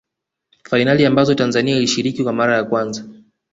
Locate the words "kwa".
2.23-2.33